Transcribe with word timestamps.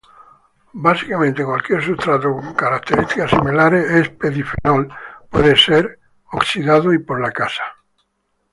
Básicamente 0.73 1.45
cualquier 1.45 1.83
substrato 1.83 2.31
con 2.33 2.55
características 2.55 3.29
similares 3.29 3.85
al 3.91 4.11
p-difenol 4.13 4.91
puede 5.29 5.55
ser 5.55 5.99
oxidado 6.31 6.89
por 7.05 7.21
la 7.21 7.27
lacasa. 7.27 7.61